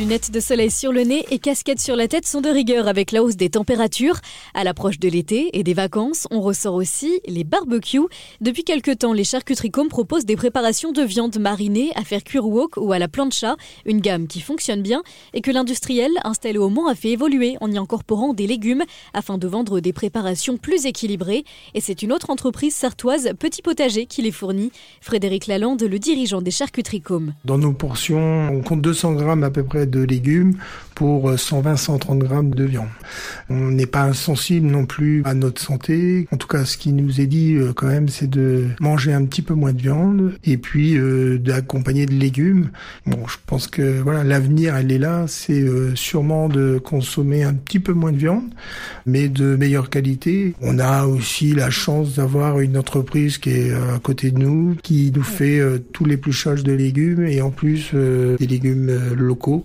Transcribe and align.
Lunettes 0.00 0.30
de 0.30 0.40
soleil 0.40 0.70
sur 0.70 0.92
le 0.92 1.02
nez 1.02 1.26
et 1.30 1.38
casquettes 1.38 1.78
sur 1.78 1.94
la 1.94 2.08
tête 2.08 2.24
sont 2.24 2.40
de 2.40 2.48
rigueur 2.48 2.88
avec 2.88 3.12
la 3.12 3.22
hausse 3.22 3.36
des 3.36 3.50
températures. 3.50 4.18
À 4.54 4.64
l'approche 4.64 4.98
de 4.98 5.10
l'été 5.10 5.50
et 5.52 5.62
des 5.62 5.74
vacances, 5.74 6.26
on 6.30 6.40
ressort 6.40 6.74
aussi 6.74 7.20
les 7.26 7.44
barbecues. 7.44 8.00
Depuis 8.40 8.64
quelques 8.64 9.00
temps, 9.00 9.12
les 9.12 9.24
charcuteries 9.24 9.70
Com 9.70 9.88
proposent 9.88 10.24
des 10.24 10.36
préparations 10.36 10.92
de 10.92 11.02
viande 11.02 11.38
marinée 11.38 11.90
à 11.96 12.04
faire 12.04 12.24
cuire 12.24 12.46
wok 12.46 12.78
ou 12.78 12.94
à 12.94 12.98
la 12.98 13.08
plancha, 13.08 13.56
une 13.84 14.00
gamme 14.00 14.26
qui 14.26 14.40
fonctionne 14.40 14.80
bien 14.80 15.02
et 15.34 15.42
que 15.42 15.50
l'industriel 15.50 16.12
installé 16.24 16.56
au 16.56 16.70
Mans 16.70 16.88
a 16.88 16.94
fait 16.94 17.10
évoluer 17.10 17.58
en 17.60 17.70
y 17.70 17.76
incorporant 17.76 18.32
des 18.32 18.46
légumes 18.46 18.84
afin 19.12 19.36
de 19.36 19.46
vendre 19.46 19.80
des 19.80 19.92
préparations 19.92 20.56
plus 20.56 20.86
équilibrées. 20.86 21.44
Et 21.74 21.82
c'est 21.82 22.00
une 22.02 22.14
autre 22.14 22.30
entreprise 22.30 22.74
sartoise, 22.74 23.32
Petit 23.38 23.60
Potager, 23.60 24.06
qui 24.06 24.22
les 24.22 24.32
fournit. 24.32 24.72
Frédéric 25.02 25.46
Lalande, 25.46 25.82
le 25.82 25.98
dirigeant 25.98 26.40
des 26.40 26.50
charcuteries 26.50 27.02
Com. 27.02 27.34
Dans 27.44 27.58
nos 27.58 27.74
portions, 27.74 28.48
on 28.50 28.62
compte 28.62 28.80
200 28.80 29.12
grammes 29.12 29.44
à 29.44 29.50
peu 29.50 29.62
près 29.62 29.89
de 29.90 30.00
légumes 30.00 30.54
pour 31.00 31.32
120-130 31.32 32.18
grammes 32.18 32.54
de 32.54 32.64
viande. 32.64 32.88
On 33.48 33.70
n'est 33.70 33.86
pas 33.86 34.02
insensible 34.02 34.66
non 34.66 34.84
plus 34.84 35.22
à 35.24 35.32
notre 35.32 35.60
santé. 35.60 36.28
En 36.30 36.36
tout 36.36 36.46
cas, 36.46 36.66
ce 36.66 36.76
qui 36.76 36.92
nous 36.92 37.22
est 37.22 37.26
dit 37.26 37.54
euh, 37.54 37.72
quand 37.74 37.86
même, 37.86 38.08
c'est 38.08 38.28
de 38.28 38.66
manger 38.80 39.12
un 39.12 39.24
petit 39.24 39.40
peu 39.40 39.54
moins 39.54 39.72
de 39.72 39.80
viande 39.80 40.34
et 40.44 40.58
puis 40.58 40.98
euh, 40.98 41.38
d'accompagner 41.38 42.04
de 42.06 42.12
légumes. 42.12 42.70
Bon, 43.06 43.26
je 43.26 43.36
pense 43.46 43.66
que 43.66 44.00
voilà, 44.00 44.24
l'avenir, 44.24 44.76
elle 44.76 44.92
est 44.92 44.98
là. 44.98 45.24
C'est 45.26 45.62
euh, 45.62 45.96
sûrement 45.96 46.48
de 46.48 46.78
consommer 46.78 47.44
un 47.44 47.54
petit 47.54 47.80
peu 47.80 47.92
moins 47.92 48.12
de 48.12 48.18
viande, 48.18 48.50
mais 49.06 49.28
de 49.28 49.56
meilleure 49.56 49.88
qualité. 49.88 50.54
On 50.60 50.78
a 50.78 51.06
aussi 51.06 51.54
la 51.54 51.70
chance 51.70 52.16
d'avoir 52.16 52.60
une 52.60 52.76
entreprise 52.76 53.38
qui 53.38 53.50
est 53.50 53.72
à 53.72 53.98
côté 54.02 54.30
de 54.30 54.38
nous, 54.38 54.76
qui 54.82 55.12
nous 55.14 55.22
fait 55.22 55.60
tous 55.92 56.04
les 56.04 56.10
l'épluchage 56.10 56.64
de 56.64 56.72
légumes 56.72 57.24
et 57.24 57.40
en 57.40 57.50
plus 57.50 57.94
des 57.94 58.46
légumes 58.46 58.90
locaux 59.16 59.64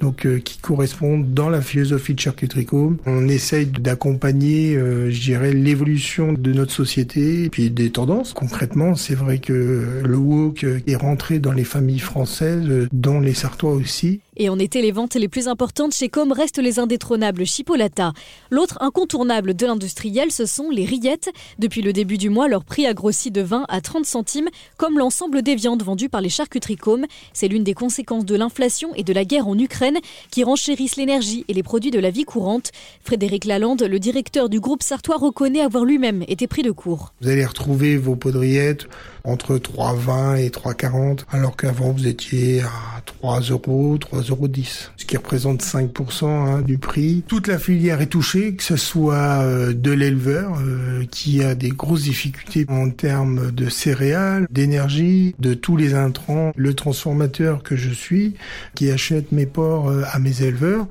donc 0.00 0.26
euh, 0.26 0.38
qui 0.38 0.58
correspondent 0.58 1.32
dans 1.32 1.48
la 1.48 1.62
philosophie 1.62 2.14
de 2.14 2.20
charcuterie 2.20 2.66
On 3.06 3.28
essaye 3.28 3.66
d'accompagner, 3.66 4.76
euh, 4.76 5.10
je 5.10 5.20
dirais, 5.20 5.52
l'évolution 5.52 6.32
de 6.32 6.52
notre 6.52 6.72
société 6.72 7.44
et 7.44 7.50
puis 7.50 7.70
des 7.70 7.90
tendances. 7.90 8.32
Concrètement, 8.32 8.94
c'est 8.94 9.14
vrai 9.14 9.38
que 9.38 10.02
le 10.04 10.16
wok 10.16 10.64
est 10.86 10.96
rentré 10.96 11.38
dans 11.38 11.52
les 11.52 11.64
familles 11.64 11.98
françaises, 11.98 12.88
dont 12.92 13.20
les 13.20 13.34
Sartois 13.34 13.72
aussi. 13.72 14.20
Et 14.38 14.50
en 14.50 14.58
été, 14.58 14.82
les 14.82 14.92
ventes 14.92 15.14
les 15.14 15.28
plus 15.28 15.48
importantes 15.48 15.94
chez 15.94 16.10
Com 16.10 16.30
restent 16.30 16.58
les 16.58 16.78
indétrônables 16.78 17.46
Chipolata. 17.46 18.12
L'autre 18.50 18.76
incontournable 18.80 19.54
de 19.54 19.64
l'industriel, 19.64 20.30
ce 20.30 20.44
sont 20.44 20.68
les 20.70 20.84
rillettes. 20.84 21.30
Depuis 21.58 21.80
le 21.80 21.94
début 21.94 22.18
du 22.18 22.28
mois, 22.28 22.46
leur 22.46 22.64
prix 22.64 22.86
a 22.86 22.92
grossi 22.92 23.30
de 23.30 23.40
20 23.40 23.64
à 23.68 23.80
30 23.80 24.04
centimes, 24.04 24.48
comme 24.76 24.98
l'ensemble 24.98 25.40
des 25.40 25.54
viandes 25.54 25.82
vendues 25.82 26.10
par 26.10 26.20
les 26.20 26.28
charcuteries. 26.28 26.76
C'est 27.32 27.48
l'une 27.48 27.64
des 27.64 27.74
conséquences 27.74 28.24
de 28.24 28.34
l'inflation 28.34 28.90
et 28.94 29.04
de 29.04 29.12
la 29.12 29.24
guerre 29.24 29.48
en 29.48 29.58
Ukraine 29.58 29.85
qui 30.30 30.44
renchérissent 30.44 30.96
l'énergie 30.96 31.44
et 31.48 31.54
les 31.54 31.62
produits 31.62 31.90
de 31.90 31.98
la 31.98 32.10
vie 32.10 32.24
courante. 32.24 32.72
Frédéric 33.02 33.44
Lalande, 33.44 33.82
le 33.82 33.98
directeur 33.98 34.48
du 34.48 34.60
groupe 34.60 34.82
Sartois, 34.82 35.16
reconnaît 35.16 35.60
avoir 35.60 35.84
lui-même 35.84 36.24
été 36.28 36.46
pris 36.46 36.62
de 36.62 36.70
court. 36.70 37.12
Vous 37.20 37.28
allez 37.28 37.44
retrouver 37.44 37.96
vos 37.96 38.16
podriettes 38.16 38.86
entre 39.26 39.58
3,20 39.58 40.38
et 40.38 40.48
3,40, 40.48 41.24
alors 41.32 41.56
qu'avant 41.56 41.90
vous 41.90 42.06
étiez 42.06 42.62
à 42.62 43.00
3 43.04 43.40
euros, 43.40 43.98
3 43.98 44.20
euros 44.22 44.48
10, 44.48 44.92
ce 44.96 45.04
qui 45.04 45.16
représente 45.16 45.62
5% 45.62 46.26
hein, 46.26 46.62
du 46.62 46.78
prix. 46.78 47.24
Toute 47.26 47.48
la 47.48 47.58
filière 47.58 48.00
est 48.00 48.06
touchée, 48.06 48.54
que 48.54 48.62
ce 48.62 48.76
soit 48.76 49.42
euh, 49.42 49.72
de 49.72 49.90
l'éleveur 49.90 50.58
euh, 50.60 51.04
qui 51.10 51.42
a 51.42 51.54
des 51.54 51.70
grosses 51.70 52.04
difficultés 52.04 52.66
en 52.68 52.90
termes 52.90 53.50
de 53.50 53.68
céréales, 53.68 54.46
d'énergie, 54.50 55.34
de 55.40 55.54
tous 55.54 55.76
les 55.76 55.94
intrants, 55.94 56.52
le 56.54 56.74
transformateur 56.74 57.62
que 57.64 57.74
je 57.74 57.90
suis 57.90 58.34
qui 58.74 58.90
achète 58.90 59.32
mes 59.32 59.46
porcs 59.46 59.90
euh, 59.90 60.04
à 60.12 60.20
mes 60.20 60.42
éleveurs. 60.42 60.86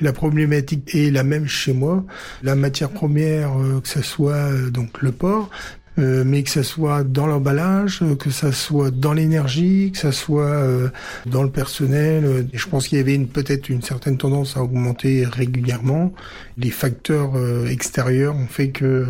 La 0.00 0.12
problématique 0.12 0.94
est 0.94 1.10
la 1.10 1.24
même 1.24 1.46
chez 1.46 1.74
moi. 1.74 2.04
La 2.42 2.54
matière 2.54 2.90
première, 2.90 3.52
que 3.82 3.88
ce 3.88 4.02
soit 4.02 4.50
donc 4.70 5.02
le 5.02 5.12
porc, 5.12 5.50
euh, 5.98 6.24
mais 6.26 6.42
que 6.42 6.50
ça 6.50 6.62
soit 6.62 7.04
dans 7.04 7.26
l'emballage, 7.26 8.00
euh, 8.02 8.16
que 8.16 8.30
ça 8.30 8.52
soit 8.52 8.90
dans 8.90 9.12
l'énergie, 9.12 9.90
que 9.92 9.98
ça 9.98 10.12
soit 10.12 10.44
euh, 10.44 10.88
dans 11.24 11.42
le 11.42 11.50
personnel. 11.50 12.48
Et 12.52 12.58
je 12.58 12.68
pense 12.68 12.88
qu'il 12.88 12.98
y 12.98 13.00
avait 13.00 13.18
peut-être 13.18 13.68
une 13.68 13.82
certaine 13.82 14.18
tendance 14.18 14.56
à 14.56 14.62
augmenter 14.62 15.24
régulièrement. 15.24 16.12
Les 16.58 16.70
facteurs 16.70 17.32
extérieurs 17.68 18.34
ont 18.36 18.46
fait 18.46 18.70
que 18.70 19.06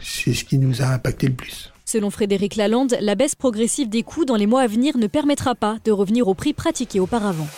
c'est 0.00 0.34
ce 0.34 0.44
qui 0.44 0.58
nous 0.58 0.82
a 0.82 0.86
impacté 0.86 1.28
le 1.28 1.34
plus. 1.34 1.72
Selon 1.84 2.10
Frédéric 2.10 2.56
Lalande, 2.56 2.96
la 3.00 3.14
baisse 3.14 3.34
progressive 3.34 3.88
des 3.88 4.02
coûts 4.02 4.24
dans 4.24 4.36
les 4.36 4.46
mois 4.46 4.62
à 4.62 4.66
venir 4.66 4.96
ne 4.96 5.06
permettra 5.06 5.54
pas 5.54 5.78
de 5.84 5.90
revenir 5.90 6.28
au 6.28 6.34
prix 6.34 6.52
pratiqué 6.52 7.00
auparavant. 7.00 7.48